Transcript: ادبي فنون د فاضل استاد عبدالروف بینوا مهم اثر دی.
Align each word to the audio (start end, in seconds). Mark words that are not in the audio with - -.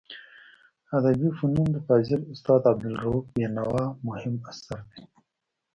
ادبي 0.97 1.29
فنون 1.37 1.67
د 1.71 1.77
فاضل 1.87 2.21
استاد 2.33 2.61
عبدالروف 2.71 3.23
بینوا 3.35 3.81
مهم 4.07 4.35
اثر 4.49 4.79
دی. 4.89 5.01